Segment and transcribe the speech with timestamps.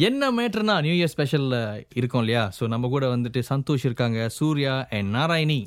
[0.00, 2.52] என்ன மேட்ருனா new year ஸ்பெஷலில் இருக்கோம் இல்லையா?
[2.60, 4.28] ஸோ நம்ம கூட வந்துட்டு சந்தோஷ் இருக்காங்க.
[4.28, 5.66] சூர்யா அண்ட் நாராயணி.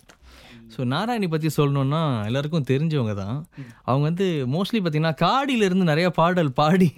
[0.73, 3.37] ஸோ நாராயணி பற்றி சொல்லணும்னா எல்லாருக்கும் தெரிஞ்சவங்க தான்.
[3.89, 6.89] அவங்க வந்து மோஸ்ட்லி பார்த்தீங்கன்னா காடியில இருந்து நிறைய பாடல் பாடி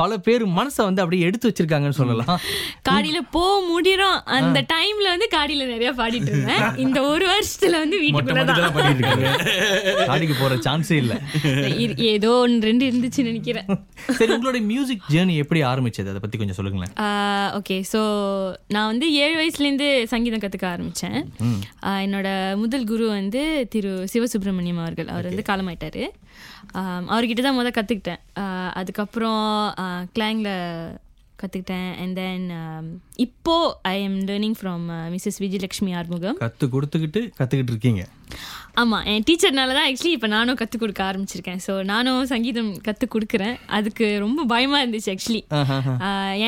[0.00, 2.38] பல பேர் மனசை வந்து அப்படியே எடுத்து வச்சிருக்காங்கன்னு சொல்லலாம்.
[2.88, 6.64] காடியில போ முடிறோம் அந்த டைம்ல வந்து காடியில நிறைய பாடிட்டு இருந்தேன்.
[6.84, 7.98] இந்த ஒரு வருஷத்துல வந்து
[8.94, 9.30] இருக்காங்க.
[10.10, 11.18] காடிக்கு போகிற சான்ஸே இல்லை.
[12.14, 13.68] ஏதோ ஒன்று ரெண்டு இருந்துச்சுன்னு நினைக்கிறேன்.
[14.18, 16.08] சரி உங்களுடைய மியூசிக் ஜேர்னி எப்படி ஆரம்பிச்சது?
[16.12, 16.94] அதை பற்றி கொஞ்சம் சொல்லுங்களேன்.
[17.60, 18.00] ஓகே ஸோ
[18.74, 21.18] நான் வந்து ஏழு வயசுலேருந்து சங்கீதம் கற்றுக்க ஆரம்பித்தேன்
[22.06, 22.28] என்னோட
[22.64, 23.42] முதல் குரு வந்து
[23.74, 26.02] திரு சிவசுப்ரமணியம் அவர்கள் அவர் வந்து காலமாயிட்டாரு.
[27.12, 28.24] அவர்கிட்ட தான் முதல் கற்றுக்கிட்டேன்
[28.80, 29.44] அதுக்கப்புறம்
[30.16, 30.52] கிளாங்கில்
[31.42, 32.48] கற்றுக்கிட்டேன் அண்ட் தென்
[33.24, 33.54] இப்போ
[33.90, 34.82] I am learning from
[35.12, 36.38] Mrs Vijayalakshmi Arumugam.
[36.42, 38.02] கற்று கொடுத்துக்கிட்டு கற்றுக்கிட்டு இருக்கீங்க.
[38.80, 41.62] ஆமாம் என் டீச்சர்னால தான் ஆக்சுவலி இப்போ நானும் கற்றுக் கொடுக்க ஆரம்பிச்சிருக்கேன்.
[41.66, 43.56] ஸோ நானும் சங்கீதம் கற்றுக் கொடுக்குறேன்.
[43.78, 45.42] அதுக்கு ரொம்ப பயமாக இருந்துச்சு ஆக்சுவலி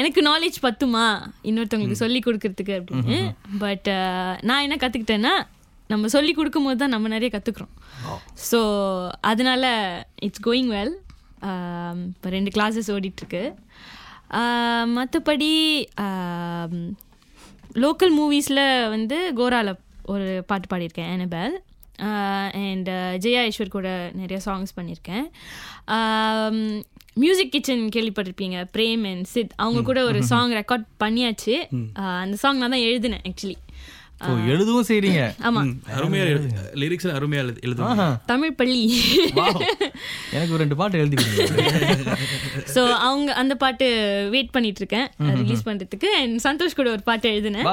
[0.01, 1.07] எனக்கு நாலேஜ் பத்துமா?
[1.51, 3.19] இன்னொருத்தவங்களுக்கு சொல்லி கொடுக்கறதுக்கு அப்படின்னு.
[3.65, 3.91] பட்
[4.51, 5.35] நான் என்ன கற்றுக்கிட்டேன்னா
[5.93, 7.73] நம்ம சொல்லி கொடுக்கும்போது தான் நம்ம நிறைய கற்றுக்குறோம்
[8.51, 8.61] ஸோ
[9.31, 9.65] அதனால
[10.27, 10.95] இட்ஸ் கோயிங் வெல்
[12.13, 13.43] இப்போ ரெண்டு கிளாஸஸ் ஓடிட்டுருக்கு.
[14.97, 15.53] மற்றபடி
[17.85, 19.71] லோக்கல் மூவிஸில் வந்து கோரால
[20.15, 21.55] ஒரு பாட்டு பாடியிருக்கேன் அனபேல்
[22.63, 22.91] அண்ட்
[23.25, 23.89] ஜெயா ஈஸ்வர் கூட
[24.21, 25.27] நிறைய சாங்ஸ் பண்ணியிருக்கேன்.
[27.23, 31.55] மியூசிக் கிச்சன் கேள்விப்பட்டிருப்பீங்க பிரேம் அண்ட் சித் அவங்க கூட ஒரு சாங் ரெக்கார்ட் பண்ணியாச்சு.
[32.23, 33.59] அந்த சாங் நான் தான் எழுதினேன் ஆக்சுவலி
[34.27, 35.35] எழுதவும் செய்றீங்க.
[35.41, 36.25] ஆமாம் அருமையா
[36.75, 39.01] லிரிக்ஸ் அருமையா எழுது- எழுதுவாங்க தமிழ் பள்ளி.
[40.33, 42.17] எனக்கு ஒரு ரெண்டு பாட்டு எழுதி கொடுங்க
[42.75, 43.87] ஸோ அவங்க அந்த பாட்டு
[44.31, 45.35] வெயிட் பண்ணிட்டு இருக்கேன்.
[45.37, 46.05] ரிலீஸ் பண்றதுக்கு.
[46.05, 47.65] அண்ட் சந்தோஷ் கூட ஒரு பாட்டு எழுதினேன்.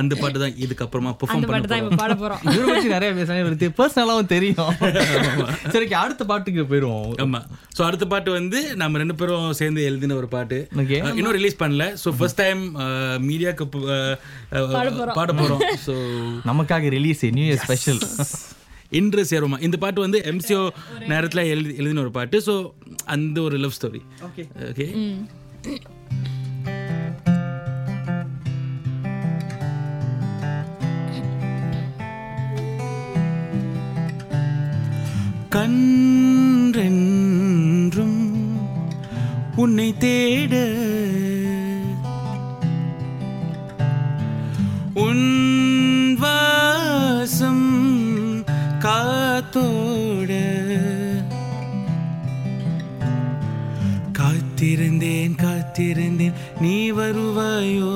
[0.00, 2.40] அந்த பாட்டு தான் இதுக்கப்புறமா பெர்ஃபார்ம் பாட்டு தான் பண்ண இப்போ பாட போறோம்.
[2.54, 4.70] இவரை பத்தி நிறைய பேசுறேன் இவருக்கு பர்சனலாவும் தெரியும்.
[5.74, 7.40] சரி அடுத்த பாட்டுக்கு போயிருவோம் ஆமா.
[7.76, 10.58] சோ அடுத்த பாட்டு வந்து நம்ம ரெண்டு பேரும் சேர்ந்து எழுதின ஒரு பாட்டு.
[11.18, 11.86] இன்னும் ரிலீஸ் பண்ணல.
[12.04, 12.62] சோ ஃபர்ஸ்ட் டைம்
[13.28, 13.66] மீடியாக்கு
[15.20, 15.62] பாட போறோம்.
[15.86, 15.94] சோ
[16.50, 18.02] நமக்காக ரிலீஸ் நியூ இயர் ஸ்பெஷல்
[19.00, 20.62] இன்று சேருமா இந்த பாட்டு வந்து எம்சிஓ
[21.12, 22.38] நேரத்துல எழுதி எழுதின ஒரு பாட்டு.
[22.48, 22.54] சோ
[23.16, 24.86] அந்த ஒரு லவ் ஸ்டோரி ஓகே ஓகே
[35.52, 37.00] கன்றென்றும்
[39.56, 40.54] உன்னை தேட.
[44.94, 47.66] உன் வாசம்
[48.78, 50.32] காத்தோட
[54.18, 56.32] காத்திருந்தேன் காத்திருந்தேன்.
[56.60, 57.91] நீ வருவாயோ?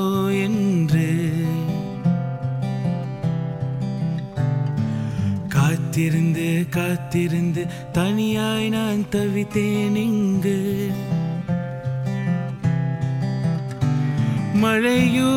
[6.76, 10.58] காத்திருந்து தனியாய் நான் தவித்தேன் இங்கு.
[14.62, 15.28] மழையூ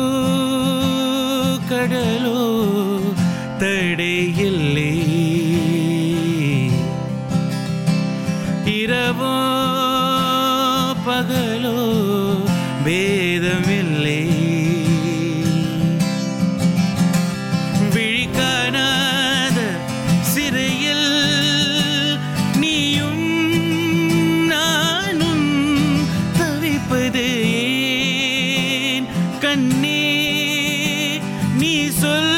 [31.60, 32.29] நீ சொல்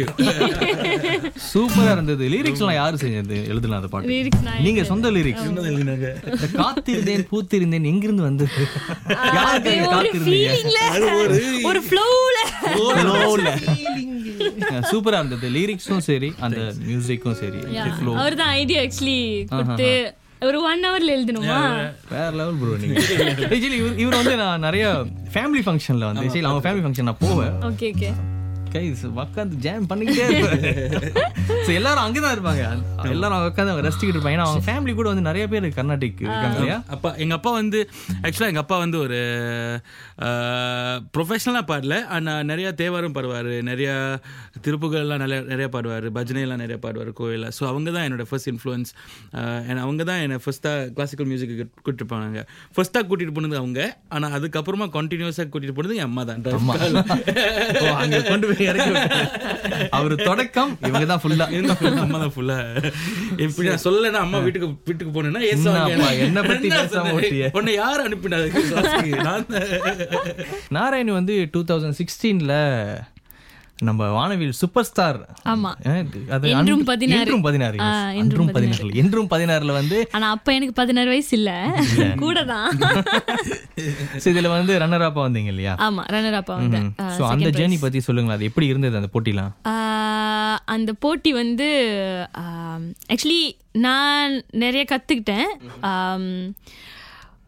[0.00, 2.24] தேங்க்யூ சூப்பரா இருந்தது.
[2.34, 3.38] லிரிக்ஸ்லாம் யாரு செஞ்சது?
[3.52, 4.18] எழுதுனா அந்த பாட்டு.
[4.66, 5.48] நீங்க சொந்த லிரிக்ஸ்
[6.60, 8.62] காத்திருந்தேன் பூத்திருந்தேன் எங்கிருந்து வந்தது?
[9.38, 10.54] யாருக்கு ஒரு காத்திருந்தீங்க?
[10.54, 12.38] ஃபீலிங்ல ஒரு ஃப்ளோல
[14.92, 15.46] சூப்பரா இருந்தது.
[15.58, 17.60] லிரிக்ஸும் சரி அந்த மியூசிக்கும் சரி.
[18.22, 19.20] அவர் தான் ஐடியா ஆக்சுவலி
[19.52, 19.90] கொடுத்து
[20.48, 21.56] ஒரு ஒன் ஹவர்ல எழுதணுமா?
[22.12, 22.94] வேற லெவல் ப்ரோ நீங்க.
[24.02, 24.84] இவர் வந்து நான் நிறைய
[25.34, 27.54] ஃபேமிலி ஃபங்க்ஷன்ல வந்து சரி அவங்க ஃபேமிலி ஃபங்க்ஷன் நான் போவேன்.
[27.70, 28.10] ஓகே ஓகே
[28.73, 30.71] கைஸ் உட்காந்து ஜாம் பண்ணிக்கிட்டே இருப்பாரு
[31.66, 32.62] ஸோ எல்லாரும் அங்கதான் இருப்பாங்க.
[33.14, 34.36] எல்லாரும் உட்காந்து அவங்க ரசிச்சுக்கிட்டு இருப்பாங்க.
[34.36, 37.78] ஏன்னா அவங்க ஃபேமிலி கூட வந்து நிறைய பேர் கர்நாடிக் இருக்காங்க இல்லையா அப்பா எங்க அப்பா வந்து
[38.24, 39.18] ஆக்சுவலாக எங்க அப்பா வந்து ஒரு
[41.14, 41.96] ப்ரொஃபஷனலாக பாடல.
[42.16, 43.90] ஆனால் நிறைய தேவாரம் பாடுவார் நிறைய
[44.66, 47.48] திருப்புகள்லாம் நிறைய நிறைய பாடுவார் பஜனைலாம் நிறைய பாடுவார் கோயிலில்.
[47.58, 48.92] ஸோ அவங்க தான் என்னோட ஃபர்ஸ்ட் இன்ஃப்ளூயன்ஸ்
[49.84, 52.40] அவங்க தான் என்னை ஃபர்ஸ்ட்டாக கிளாசிக்கல் மியூசிக்கு கூட்டிட்டு போனாங்க.
[52.76, 53.80] ஃபர்ஸ்ட்டாக கூட்டிட்டு போனது அவங்க.
[54.16, 56.42] ஆனால் அதுக்கப்புறமா கண்டினியூஸாக கூட்டிட்டு போனது என் அம்மா தான்.
[58.02, 58.92] அங்க கொண்டு போய் இறக்கி.
[59.98, 61.24] அவரு தொடக்கம் இவங்க தான்
[61.72, 62.56] ஃபுல்லா அம்மா தான் ஃபுல்லா
[63.38, 65.68] இப்படி நான் சொல்லலைன்னா அம்மா வீட்டுக்கு வீட்டுக்கு போனேன்னா ஏசு
[66.24, 66.68] என்னை பத்தி?
[67.52, 68.04] உன்னை யார்
[69.28, 69.46] தான்.
[70.70, 72.54] நாராயணி வந்து டூ தௌசண்ட் சிக்ஸ்டீன்ல
[73.88, 75.18] நம்ம வானவில் சூப்பர் ஸ்டார்
[75.48, 75.70] ஆமா.
[76.28, 77.20] அது என்றும் பதினாறு.
[77.20, 77.76] என்றும் பதினாறு.
[78.14, 78.90] என்றும் பதினாறு.
[78.94, 81.50] என்றும் பதினாறுல வந்து ஆனா அப்ப எனக்கு பதினாறு வயசு இல்ல.
[82.24, 82.70] கூட தான்.
[84.30, 85.74] இதுல வந்து ரன்னர் அப்பா வந்தீங்க இல்லையா?
[85.78, 86.88] ஆமா ரன்னர் அப்பா வந்தேன்.
[87.16, 88.38] சோ அந்த ஜேர்னி பத்தி சொல்லுங்களேன்.
[88.38, 89.52] அது எப்படி இருந்தது அந்த போட்டிலாம்?
[90.66, 91.68] அந்த போட்டி வந்து
[93.12, 93.42] ஆக்சுவலி
[93.78, 94.32] நான்
[94.62, 95.48] நிறைய கற்றுக்கிட்டேன்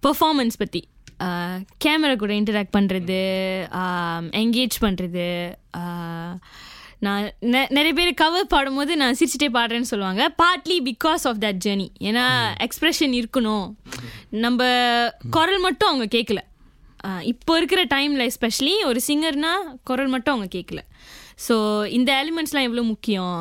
[0.02, 0.81] பெர்ஃபார்மன்ஸ் பற்றி
[1.85, 3.19] கேமரா கூட இன்டராக்ட் பண்ணுறது
[4.37, 5.27] என்கேஜ் பண்ணுறது
[6.99, 10.35] நான் நெ- நிறைய பேர் கவர் பாடும்போது நான் சிரிச்சிட்டே பாடுறேன்னு சொல்லுவாங்க.
[10.39, 12.25] Partly because of that journey ஏன்னா
[12.61, 13.67] எக்ஸ்ப்ரெஷன் இருக்கணும்.
[14.37, 14.61] நம்ம
[15.31, 16.41] குரல் மட்டும் அவங்க கேட்கல
[17.23, 19.53] இப்போ இருக்கிற டைமில் எஸ்பெஷலி ஒரு சிங்கர்னா
[19.85, 20.81] குரல் மட்டும் அவங்க கேட்கல
[21.49, 21.55] ஸோ
[21.89, 23.37] இந்த எலிமெண்ட்ஸ்லாம் எவ்வளோ முக்கியம்?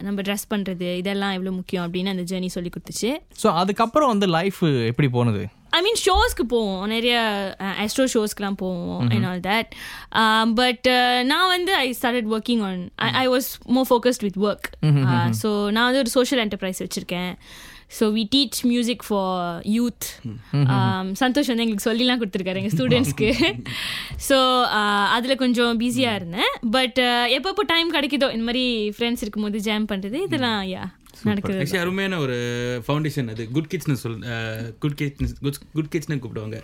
[0.00, 3.10] நம்ம ட்ரெஸ் பண்ணுறது இதெல்லாம் எவ்வளோ முக்கியம் அப்படின்னு அந்த ஜேர்னி சொல்லி கொடுத்துச்சு.
[3.42, 5.42] ஸோ அதுக்கப்புறம் வந்து லைஃப் எப்படி போனது?
[5.76, 6.82] ஐ மீன் ஷோஸ்க்கு போவோம்.
[6.94, 7.14] நிறைய
[7.84, 9.70] ஆஸ்ட்ரோ ஷோஸ்க்குலாம் போவோம் அண்ட் ஆல் தட்
[10.60, 10.88] பட்
[11.32, 12.82] நான் வந்து I started working on
[13.22, 14.68] I was more focused with work
[15.42, 17.32] so நான் வந்து ஒரு சோஷியல் என்டர்பிரைஸ் வச்சுருக்கேன்.
[17.96, 19.42] So we teach music for
[19.74, 20.06] youth
[21.20, 23.28] Santhosh வந்து எங்களுக்கு சொல்லிலாம் கொடுத்துருக்காரு எங்கள் ஸ்டூடெண்ட்ஸ்க்கு
[24.28, 24.38] ஸோ
[25.16, 26.50] அதில் கொஞ்சம் பிஸியாக இருந்தேன்.
[26.76, 26.98] பட்
[27.36, 28.64] எப்பப்போ டைம் கிடைக்குதோ இந்த மாதிரி
[28.96, 30.84] ஃப்ரெண்ட்ஸ் இருக்கும்போது ஜாம் பண்ணுறது இதெல்லாம் யா
[31.22, 31.58] நடக்குது.
[31.60, 32.36] ஆக்சுவலி அருமையான ஒரு
[32.86, 33.44] ஃபவுண்டேஷன் அது.
[33.56, 34.18] குட் கிட்ஸ்னு சொல்
[34.78, 35.34] குட் கிட்ஸ்
[35.76, 36.58] குட் கிட்ஸ்னு கூப்பிடுவாங்க.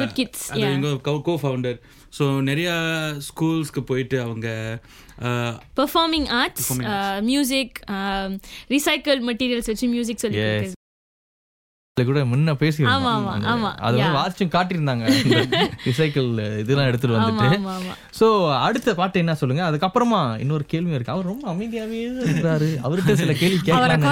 [0.00, 0.94] Good Kids, அது எங்க
[1.28, 1.78] கோ ஃபவுண்டர்
[2.18, 2.70] ஸோ நிறைய
[3.28, 4.48] ஸ்கூல்ஸ்க்கு போயிட்டு அவங்க
[5.80, 6.70] performing arts
[7.30, 7.78] music
[8.74, 10.76] recycle materials வச்சு மியூசிக் சொல்லி
[12.04, 12.54] கூட முன்ன
[13.52, 13.74] ஆமா.
[13.78, 14.18] அது வந்து.
[14.18, 15.04] வாசிச்சும் காட்டியிருந்தாங்க.
[15.88, 16.28] ரிசைக்கிள்
[16.58, 17.46] இதெல்லாம் எடுத்துட்டு வந்துட்டு.
[18.20, 18.26] சோ
[18.58, 19.70] அடுத்த பாட்டு என்ன சொல்லுங்க?
[19.70, 21.12] அதுக்கப்புறமா இன்னொரு கேள்வி இருக்கு.
[21.12, 24.02] அவர் ரொம்ப அமைதியாவே இருக்கிறாரு அவர்கிட்ட சில கேள்வி கேட்கலாம்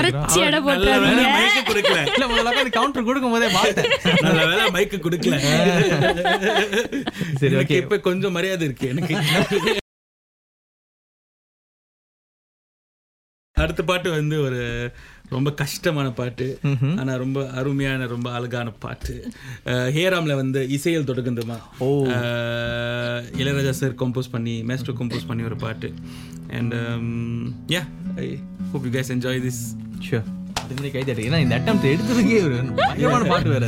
[2.70, 3.90] கவுண்டர் கொடுக்கும் போதே பார்த்தேன்
[4.76, 5.38] மைக்கு கொடுக்கல.
[7.38, 9.14] சரி ஓகே இப்ப கொஞ்சம் மரியாதை இருக்கு எனக்கு.
[13.56, 14.58] அடுத்த பாட்டு வந்து ஒரு
[15.28, 16.46] ரொம்ப கஷ்டமான பாட்டு.
[16.96, 19.14] ஆனா ரொம்ப அருமையான ரொம்ப அழகான பாட்டு.
[19.96, 21.88] ஹேராம்ல வந்து இசையில் தொடங்குந்துமா ஓ.
[23.38, 25.90] இளையராஜா சார் கம்போஸ் பண்ணி மேஸ்டர் கம்போஸ் பண்ணி ஒரு பாட்டு.
[26.50, 26.76] And
[27.68, 27.82] ya
[28.16, 28.28] I
[28.72, 29.62] hope you guys enjoy this
[30.60, 33.66] அதுலேயே கை தட்டு ஏன்னா இந்த அட்டம் எடுத்ததுக்கே ஒரு பயங்கரமான பாட்டு வேற.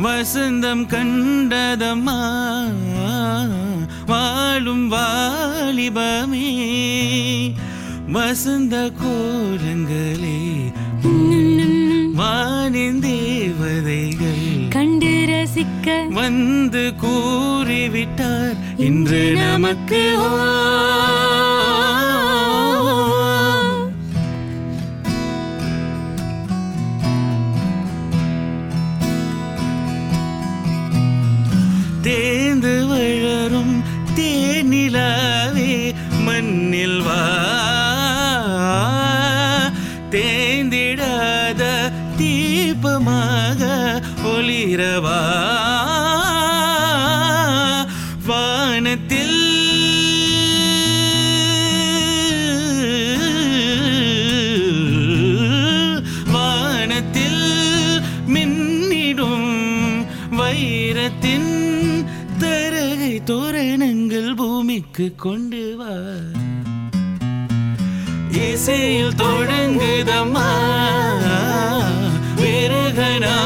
[0.03, 2.21] வசந்தம் கண்டதம்மா.
[4.07, 6.53] வாழும் வாலிபமே.
[8.09, 10.73] வசந்த கோலங்களே
[12.17, 14.69] வானின் தேவதைகள்.
[14.69, 16.09] கண்டு ரசிக்க.
[16.09, 18.57] வந்து கூறிவிட்டார்.
[18.77, 20.43] இன்று நமக்கு ஓ.
[61.05, 61.51] வானத்தின்
[62.39, 65.91] தருகை தோரணங்கள் பூமிக்கு கொண்டு வா.
[68.45, 70.47] இசையில் தொடங்குதம்மா
[72.41, 73.37] விறகனா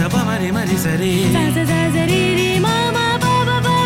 [0.00, 3.64] பமரி மரி ச பமரி மரி சரி ச ச ச சரி ரி ம ம ப ப
[3.64, 3.78] ப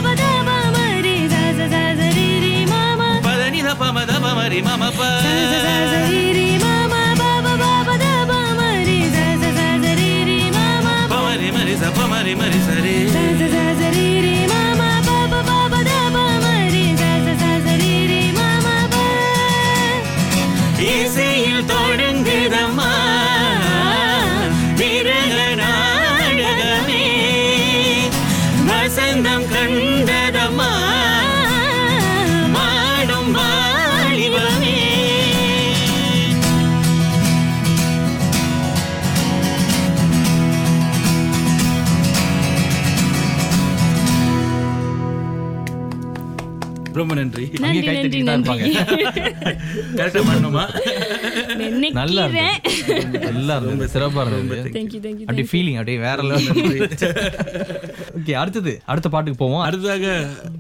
[47.22, 47.44] நன்றி.
[47.60, 48.70] நன்றி கை தட்டிட்டு தான் நன்றி.
[49.96, 50.64] கரெக்டா பண்ணுமா
[51.92, 53.20] நல்லா இருந்தது.
[53.28, 53.90] நல்லா இருந்தது.
[53.94, 54.70] சிறப்பா இருந்தது.
[55.22, 56.48] அப்படி ஃபீலிங் அப்படியே வேற லெவல்
[58.18, 59.62] ஓகே அடுத்தது அடுத்த பாட்டுக்கு போவோம்.
[59.62, 60.06] அடுத்ததாக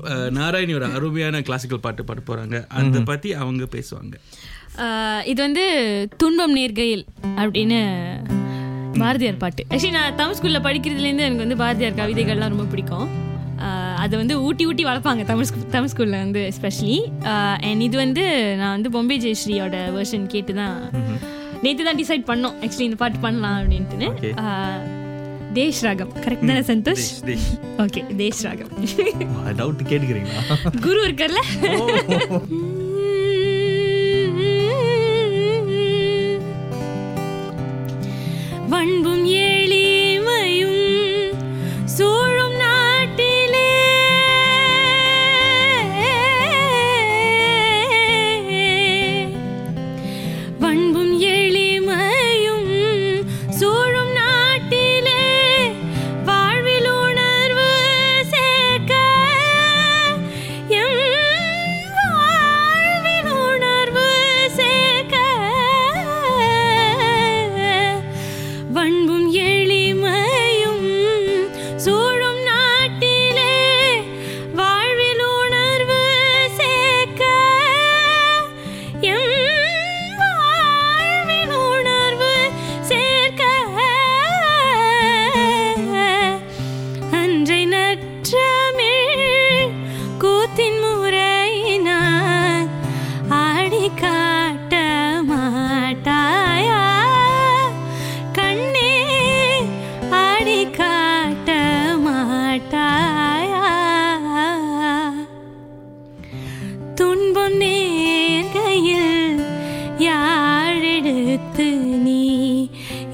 [0.04, 2.56] அஹ், நாராயணி ஒரு அருமையான கிளாசிக்கல் பாட்டு பாட போறாங்க.
[2.74, 4.14] அதை பத்தி அவங்க பேசுவாங்க.
[4.78, 5.64] ஆஹ் இது வந்து
[6.16, 7.04] துன்பம் நேர்கையில்
[7.36, 7.80] அப்படின்னு
[8.98, 9.62] பாரதியார் பாட்டு.
[9.70, 13.06] ஆக்சுவலி நான் தமிழ் ஸ்கூலில் படிக்கிறதுலேருந்து எனக்கு வந்து பாரதியார் கவிதைகள்லாம் ரொம்ப பிடிக்கும்.
[14.02, 16.96] அதை வந்து ஊட்டி ஊட்டி வளர்ப்பாங்க தமிழ் ஸ்கூ- தமிழ் ஸ்கூலில் வந்து எஸ்பெஷலி
[17.60, 18.24] அண்ட் இது வந்து
[18.56, 20.90] நான் வந்து பொம்பே ஜெயஸ்ரீயோட வெர்ஷன் கேட்டு தான்
[21.62, 22.54] நேற்று தான் டிசைட் பண்ணோம்.
[22.62, 24.08] ஆக்சுவலி இந்த பாட்டு பண்ணலாம் அப்படின்ட்டுன்னு.
[24.40, 24.80] ஆஹ்
[25.54, 26.12] தேஷ் ராகம்.
[26.20, 27.08] கரெக்ட் தானே சந்தோஷ்?
[27.24, 27.48] தேஷ்.
[27.78, 28.70] ஓகே தேஷ் ராகம்.
[29.58, 30.80] டவுட் கேட்டுக்கிறீங்களா?
[30.80, 31.40] குரு இருக்கார்ல?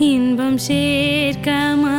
[0.01, 1.98] இன்பம் சேர்க்கமா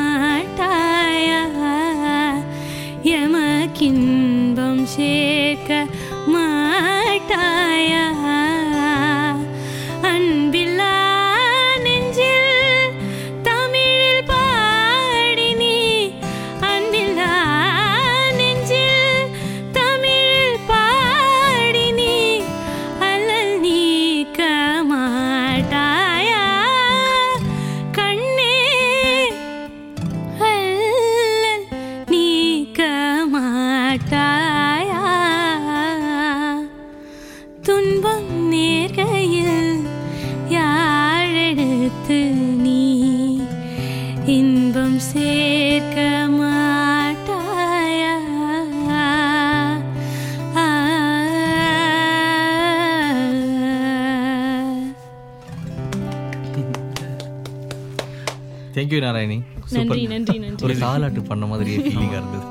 [58.79, 59.37] தேங்க்யூ நாராயணி
[59.71, 60.63] நன்றி நன்றி நன்றி.
[60.65, 62.45] ஒரு தாலாட்டு பண்ண மாதிரி ஃபீலிங்கா இருந்தது.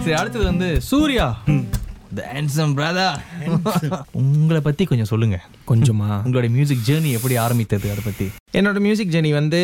[0.00, 1.26] சரி அடுத்தது வந்து சூர்யா.
[4.12, 5.36] உங்களை பத்தி கொஞ்சம் சொல்லுங்க.
[5.70, 6.08] கொஞ்சமா.
[6.24, 8.26] உங்களுடைய மியூசிக் ஜேர்னி எப்படி ஆரம்பித்தது அதை பத்தி?
[8.58, 9.60] என்னோட மியூசிக் ஜெர்னி வந்து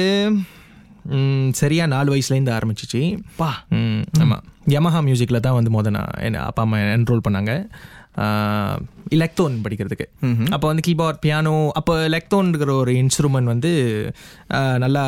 [1.10, 3.00] ம், சரியா நாலு வயசுலேருந்து ஆரம்பிச்சிச்சு.
[3.36, 3.48] பா.
[3.70, 4.36] ம், ஆமா.
[4.68, 7.52] யமஹா மியூசிக்கில் தான் வந்து முத நான் என் அப்பா அம்மா என்ரோல் பண்ணாங்க.
[9.16, 10.06] இலெக்டோன் படிக்கிறதுக்கு.
[10.54, 13.70] அப்போ வந்து கீபோர்ட் பியானோ அப்போ எலக்ட்ரோன்ங்கிற ஒரு இன்ஸ்ட்ருமெண்ட் வந்து
[14.84, 15.04] நல்லா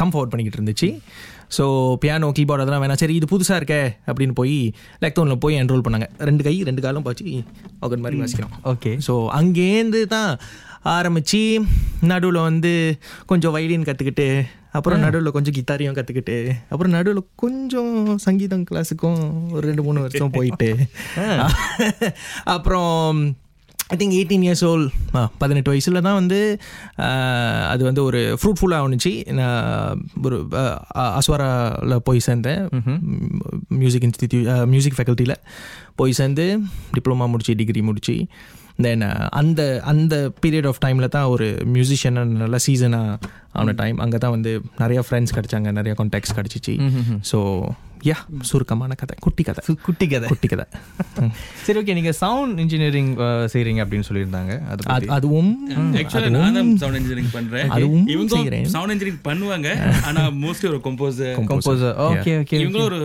[0.00, 0.88] கம்ஃபோர்ட் பண்ணிக்கிட்டு இருந்துச்சு.
[1.56, 1.64] ஸோ
[2.02, 3.00] பியானோ கீபோர்ட் அதெல்லாம் வேணாம்.
[3.02, 4.56] சரி இது புதுசாக இருக்கே அப்படின்னு போய்
[5.04, 6.06] லெக்டோனில் போய் என்ரோல் பண்ணாங்க.
[6.28, 7.26] ரெண்டு கை ரெண்டு காலம் பாச்சு
[7.86, 8.54] ஒகன் மாதிரி வாசிக்கிறோம்.
[8.72, 10.30] ஓகே ஸோ அங்கேருந்து தான்
[10.82, 11.60] ஆரம்பித்து
[12.00, 14.28] நடுவில் வந்து கொஞ்சம் வயலின் கற்றுக்கிட்டு
[14.72, 16.36] அப்புறம் நடுவில் கொஞ்சம் கித்தாரையும் கற்றுக்கிட்டு
[16.68, 19.20] அப்புறம் நடுவில் கொஞ்சம் சங்கீதம் கிளாஸுக்கும்
[19.52, 20.70] ஒரு ரெண்டு மூணு வருஷம் போயிட்டு.
[22.54, 23.36] அப்புறம்
[23.92, 24.84] I think eighteen years old
[25.38, 26.38] பதினெட்டு வயசில் தான் வந்து
[27.68, 29.12] அது வந்து ஒரு ஃப்ரூட்ஃபுல்லாக ஆணுச்சு.
[29.38, 30.38] நான் ஒரு
[31.18, 32.62] அஸ்வாராவில் போய் சேர்ந்தேன்.
[33.68, 35.36] மியூசிக் இன்ஸ்டிடியூ மியூசிக் ஃபேக்கல்ட்டியில்
[35.94, 36.46] போய் சேர்ந்து
[36.96, 38.26] டிப்ளமா முடிச்சு டிகிரி முடிச்சு
[38.86, 39.04] தென்
[39.40, 39.60] அந்த
[39.92, 43.28] அந்த பீரியட் ஆஃப் டைமில் தான் ஒரு மியூசிஷியன் நல்ல சீசனாக
[43.60, 46.74] ஆன டைம் அங்கே தான் வந்து நிறைய ஃப்ரெண்ட்ஸ் கிடச்சாங்க நிறைய கான்டாக்ட்ஸ் கிடச்சிச்சு.
[47.30, 47.38] ஸோ
[48.08, 48.16] யா
[48.48, 49.14] சுருக்கமான கதை.
[49.24, 49.62] குட்டி கதை.
[49.86, 50.26] குட்டி கதை.
[50.32, 50.64] குட்டி கதை.
[51.64, 53.10] சரி ஓகே நீங்க சவுண்ட் இன்ஜினியரிங்
[53.54, 54.52] செய்றீங்க அப்படின்னு சொல்லியிருந்தாங்க.
[54.72, 55.50] அது அது அதுவும்
[56.00, 57.68] ஆக்சுவலா நான் தான் சவுண்ட் இன்ஜினியரிங் பண்றேன்.
[57.76, 58.30] அதுவும் இவங்க.
[58.76, 59.68] சவுண்ட் இன்ஜினியரிங் பண்ணுவாங்க
[60.10, 63.00] ஆனா மோஸ்ட்லி ஒரு கம்போசர் கம்போசர் ஓகே ஓகே இவங்களும் ஒரு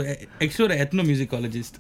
[0.46, 1.78] ஆக்சுவலி ஒரு எத்னோ மியூசிகாலஜிஸ்ட்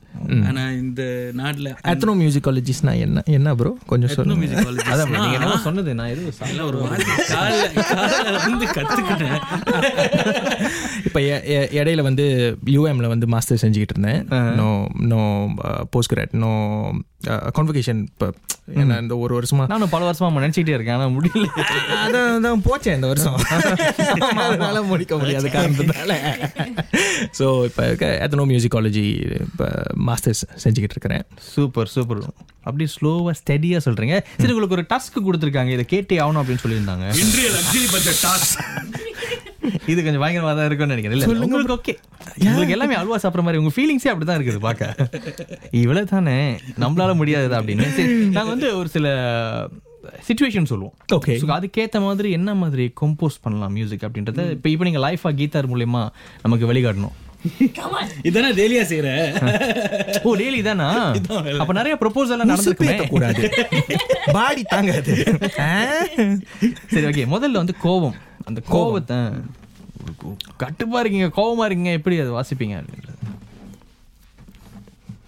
[0.49, 1.01] ஆனா இந்த
[1.41, 6.11] நாட்டுல எத்தனோ மியூசிகாலஜிஸ்ட்னா என்ன என்ன ப்ரோ கொஞ்சம் எத்னோ மியூசிகாலஜிஸ்ட் அதான் bro, நீங்க என்ன சொன்னது நான்
[6.15, 6.77] எதுவும் ஒரு
[8.45, 9.39] வந்து கத்துக்கிட்டேன்.
[11.07, 11.19] இப்போ
[11.79, 12.25] இடையில வந்து
[12.75, 14.21] யூஎம்ல வந்து மாஸ்டர் செஞ்சுக்கிட்டு இருந்தேன்.
[14.59, 14.67] No
[15.11, 15.19] no
[15.93, 16.51] post grad no
[17.57, 18.27] convocation இப்போ
[18.81, 21.47] என்ன இந்த ஒரு வருஷமா நானும் பல வருஷமா நினைச்சிட்டே இருக்கேன் ஆனா முடியல.
[22.03, 23.37] அதான் தான் போச்சேன் இந்த வருஷம்.
[24.45, 26.13] அதனால முடிக்க முடியாத காரணத்தினால.
[27.39, 29.05] ஸோ இப்போ இருக்க எத்தனோ மியூசிகாலஜி
[29.47, 29.67] இப்போ
[30.09, 31.25] மாஸ்டர்ஸ் செஞ்சுக்கிட்டு இருக்கிறேன்.
[31.53, 32.21] Super super.
[32.67, 34.17] அப்படியே ஸ்லோவா ஸ்டெடியா சொல்றீங்க.
[34.41, 35.71] சரி உங்களுக்கு ஒரு டாஸ்க் கொடுத்துருக்காங்க.
[35.77, 37.07] இதை கேட்டே ஆகணும் அப்படின்னு சொல்லியிருந்தாங்க.
[37.23, 38.55] இன்றைய லக்ஸரி பட்ஜெட் டாஸ்க்
[39.91, 41.17] இது கொஞ்சம் பயங்கரமா தான் இருக்கும்னு நினைக்கிறேன்.
[41.17, 41.95] இல்ல உங்களுக்கு ஓகே
[42.49, 45.09] உங்களுக்கு எல்லாமே அல்வா சாப்பிட்ற மாதிரி உங்க ஃபீலிங்ஸே அப்படிதான் இருக்குது பார்க்க.
[45.83, 46.37] இவ்வளவு தானே
[46.85, 47.89] நம்மளால முடியாததா அப்படின்னு.
[47.97, 49.07] சரி நாங்க வந்து ஒரு சில
[50.25, 50.95] சுச்சுவேஷன் சொல்லுவோம்.
[51.17, 51.35] Okay.
[51.41, 56.01] So, அதுக்கேத்த மாதிரி என்ன மாதிரி கம்போஸ் பண்ணலாம் மியூசிக் அப்படின்றத இப்போ இப்போ நீங்க லைஃபா கீதார் மூலியமா
[56.43, 57.15] நமக்கு வெளிக்காட்டணும்
[58.27, 59.09] இதானே டெய்லியா செய்யற?
[60.27, 60.87] ஓ டெய்லி தானா?
[61.61, 63.41] அப்ப நிறைய ப்ரொபோசல் நடந்திருக்குமே கூடாது
[64.37, 64.63] பாடி?
[66.93, 68.15] சரி ஓகே முதல்ல வந்து கோபம்.
[68.45, 69.17] அந்த கோபத்தை.
[70.57, 73.11] கட்டுப்பா இருக்கீங்க கோபமா இருக்கீங்க எப்படி அதை வாசிப்பீங்க அப்படின்றது?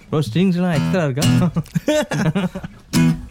[0.10, 1.26] ப்ரோ ஸ்ட்ரிங்ஸ்லாம் எக்ஸ்ட்ரா இருக்கா?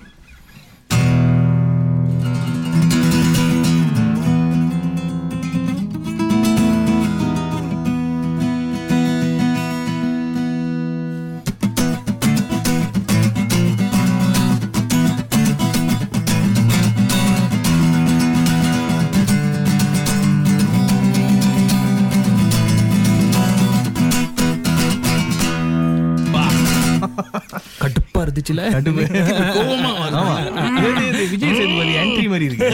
[31.10, 32.68] இது விஜய் சேதுபதி என்ட்ரி மாதிரி இருக்கு.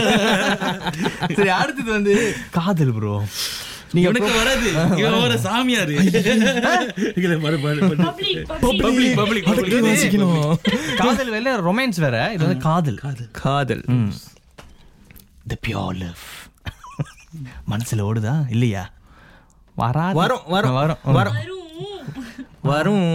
[1.37, 2.13] சரி அடுத்தது வந்து
[2.57, 3.15] காதல் ப்ரோ
[3.95, 4.69] நீங்க இவனுக்கு வராது.
[4.99, 5.95] இவன் வர சாமியாரு.
[11.01, 12.17] காதல் வேற ரொமான்ஸ் வேற.
[12.35, 12.99] இது வந்து காதல்.
[13.31, 13.83] காதல்.
[15.51, 16.23] த பியோர் லவ்
[17.71, 18.35] மனசுல ஓடுதா?
[18.49, 18.83] இல்லையா?
[19.75, 20.15] வராது.
[20.21, 20.73] வரும் வரும்.
[20.73, 20.97] வரும்.
[21.17, 21.37] வரும்.
[22.61, 23.07] வரும்.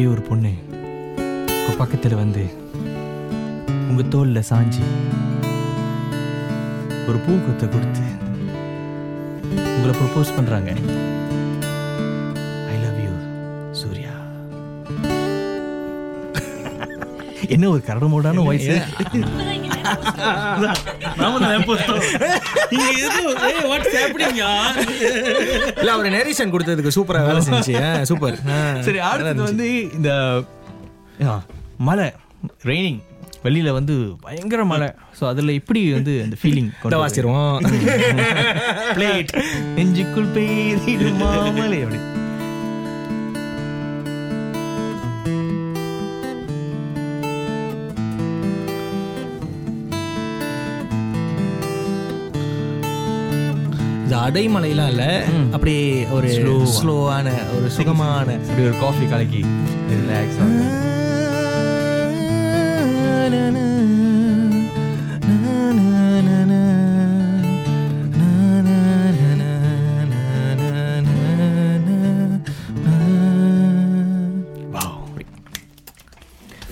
[0.00, 0.50] அப்படியே ஒரு பொண்ணு.
[1.56, 2.42] உங்க பக்கத்துல வந்து
[3.90, 4.84] உங்க தோல்ல சாஞ்சி
[7.08, 8.04] ஒரு பூ கொத்தை கொடுத்து
[9.66, 10.70] உங்களை ப்ரொபோஸ் பண்றாங்க.
[12.70, 13.12] I love you
[13.80, 14.14] Surya.
[17.54, 18.70] என்ன ஒரு கரடமோடான வாய்ஸ்
[25.76, 27.74] இல்ல அவர் நெரேஷன் கொடுத்ததுக்கு சூப்பரா வேலை செஞ்சு
[28.04, 28.38] சூப்பர்
[28.80, 30.10] சரி அடுத்தது வந்து இந்த
[31.80, 32.08] மழை
[32.66, 33.00] ரெய்னிங்
[33.44, 34.88] வெளியில வந்து பயங்கர மழை.
[35.18, 36.68] ஸோ அதுல எப்படி வந்து அந்த ஃபீலிங்
[37.02, 37.54] வாசிடுவோம்
[38.96, 39.30] பிளேட்
[39.76, 42.00] நெஞ்சுக்குள் பெய்திடுமா மழை அப்படி.
[54.30, 55.04] அடைமலைலாம் இல்ல.
[55.56, 56.28] அப்படியே ஒரு
[56.76, 58.28] ஸ்லோவான ஒரு சுகமான.
[58.42, 59.44] இப்படி ஒரு காஃபி கலக்கி
[59.92, 60.42] relax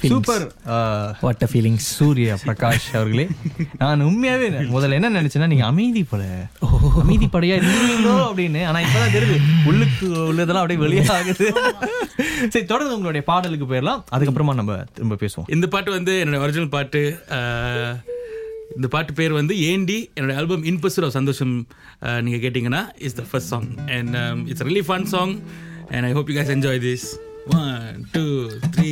[0.09, 0.45] super
[1.21, 3.25] what a feelings Surya Prakash அவர்களே.
[3.79, 6.23] நான் உண்மையாவே முதல்ல என்ன நினைச்சேன்னா நீங்க அமைதி அமைதி
[6.81, 8.61] படையா இருந்தீங்களோ அப்படின்னு.
[8.67, 9.37] ஆனா இப்பதான் தெரியுது.
[9.67, 11.47] உள்ளுக்கு உள்ளதெல்லாம் அப்படியே வெளியாகுது
[12.49, 14.03] சரி தொடர்ந்து உங்களுடைய பாடலுக்கு போயிடலாம்.
[14.13, 15.49] அதுக்கப்புறமா நம்ம திரும்ப பேசுவோம்.
[15.49, 17.03] இந்த பாட்டு வந்து என்னோட ஒரிஜினல் பாட்டு.
[18.77, 21.55] இந்த பாட்டு பேர் வந்து ஏண்டி என்னோட ஆல்பம் இன் பர்சூட் ஆஃப் சந்தோஷம்
[22.03, 25.33] அஹ், நீங்க கேட்டிங்கன்னா is the first song and it's really fun song
[25.91, 27.07] and I hope you guys enjoy this
[27.57, 27.73] one
[28.13, 28.25] two
[28.71, 28.91] three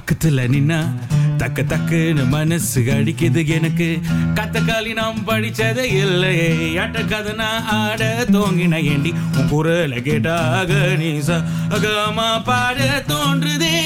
[0.00, 0.78] பக்கத்துல நின்னா
[1.36, 3.98] தக்க தக்குன்னு மனசு அடிக்குது எனக்கு.
[4.34, 9.14] கத்தக்காலி நாம் படிச்சதே இல்லையே ஆட்ட கதை நான் ஆட தோங்கின ஏண்டி?
[9.36, 13.76] உன் குரல கேட்டாக நீ சகமா பாட தோன்றுதே.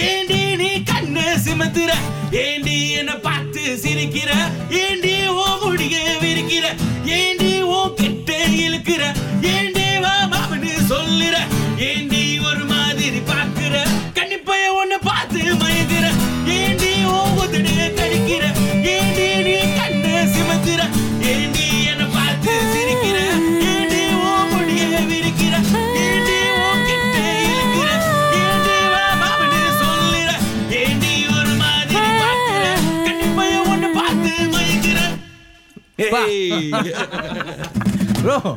[0.00, 1.90] ஏண்டி நீ கண்ணு சிமத்துற?
[2.30, 4.30] ஏண்டி என்ன பார்த்து சிரிக்கிற?
[4.70, 4.97] ஏண்டி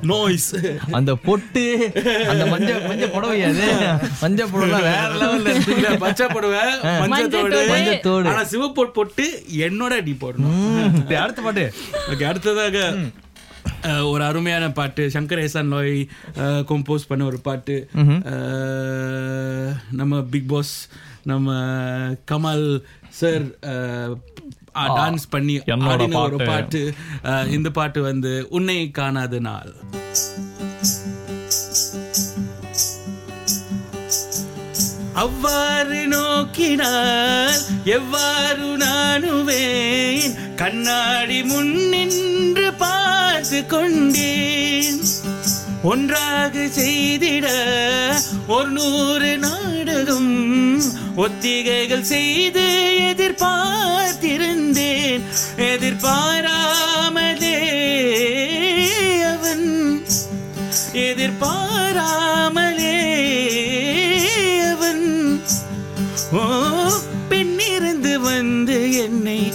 [0.09, 0.51] நாய்ஸ்
[0.97, 1.63] அந்த பொட்டு
[2.31, 3.67] அந்த மஞ்சள் மஞ்சள் புடவை அது.
[4.21, 5.49] மஞ்சள் புடவை வேற லெவல்ல.
[8.31, 9.25] ஆனா சிவப்பு போட்டு
[9.65, 10.55] என்னோட அடி போடணும்.
[11.23, 11.65] அடுத்த பாட்டு.
[12.11, 12.77] ஓகே அடுத்ததாக
[14.13, 15.03] ஒரு அருமையான பாட்டு.
[15.13, 15.95] சங்கர் ஏசான் லாய்
[16.71, 17.75] கம்போஸ் பண்ண ஒரு பாட்டு.
[19.99, 20.75] நம்ம பிக் பாஸ்
[21.31, 21.55] நம்ம
[22.31, 22.67] கமல்
[23.21, 23.45] சார்
[24.97, 25.55] டான்ஸ் பண்ணி
[25.91, 26.81] ஆடின ஒரு பாட்டு.
[27.57, 29.73] இந்த பாட்டு வந்து உன்னை காணாத நாள்.
[35.23, 37.57] அவ்வாறு நோக்கினால்
[37.97, 40.31] எவ்வாறு நானுவேன்
[40.61, 44.99] கண்ணாடி முன் நின்று பார்த்து கொண்டேன்.
[45.83, 47.47] ஒன்றாக செய்திட
[48.47, 50.81] ஒரு நூறு நாடகம்
[51.15, 55.21] ஒத்திகைகள் செய்து எதிர்பார்த்திருந்தேன்.
[55.57, 57.59] எதிர்பாராமலே
[59.21, 60.03] அவன்.
[60.93, 62.99] எதிர்பாராமலே
[64.73, 65.41] அவன்.
[66.31, 66.43] ஓ
[67.29, 69.53] பெண்ணிருந்து வந்து என்னை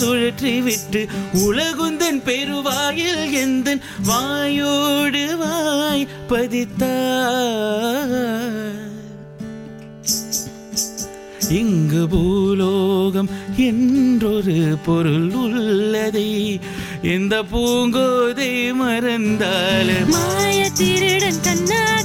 [0.00, 7.32] சுழற்றி விட்டு உலகுந்தன் பெருவாயில் எந்தன் வாயோடு வாய் பதித்தார்.
[11.48, 16.60] இங்கு பூலோகம் என்றொரு பொருள் உள்ளதே.
[17.02, 22.03] இந்த பூங்கோதை மறந்தால் மாய திருடன் கண்ணா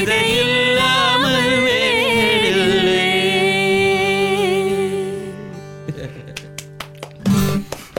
[0.00, 1.38] விதையில்லாமல்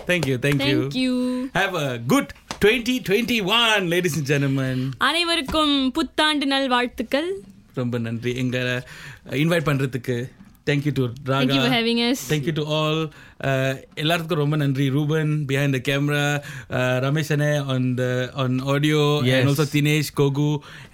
[0.08, 0.78] Thank you, thank you.
[0.82, 1.14] Thank you.
[1.54, 2.28] Have a good
[2.62, 4.78] 2021, ladies and gentlemen.
[5.08, 7.30] அனைவருக்கும் புத்தாண்டு நல்வாழ்த்துக்கள்
[7.74, 8.76] ரொம்ப நன்றி எங்களை
[9.44, 10.18] இன்வைட் பண்றதுக்கு
[10.68, 12.20] thank you to Thank you for Raaga having us.
[12.30, 13.00] Thank you to all
[14.02, 16.26] எல்லாத்துக்கும் ரொம்ப நன்றி Ruban behind the camera
[17.06, 18.06] Ramesh அண்ணே on the
[18.44, 19.34] on audio Yes.
[19.38, 20.50] And also Dinesh Coco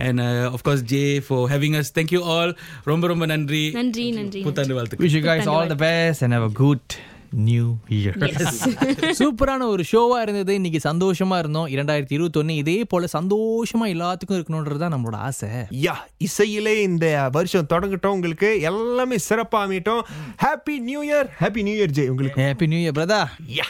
[0.07, 2.53] and of course J for having us thank you all
[2.85, 6.47] ரொம்ப ரொம்ப நன்றி நன்றி நன்றி புத்தாண்டு வாழ்த்துக்கள் wish you guys all the best and have
[6.47, 6.95] a good
[7.31, 8.15] new year
[9.19, 10.53] சூப்பரான ஒரு ஷோவா இருந்தது.
[10.53, 11.67] இன்னைக்கு சந்தோஷமா இருந்தோம்.
[11.67, 15.49] இரண்டாயிரத்தி இருபத்தொன்னு இதே போல சந்தோஷமா எல்லாத்துக்கும் இருக்கணும்ன்றது தான் நம்மளோட ஆசை.
[15.81, 18.07] யா இசையிலே இந்த வருஷம் தொடங்கட்டும்.
[18.07, 20.01] உங்களுக்கு எல்லாமே சிறப்பா அமையட்டும்.
[20.45, 22.41] Happy new year happy new year Jai உங்களுக்கு.
[22.41, 23.65] ஹாப்பி நியூ இயர் பிரதா யா.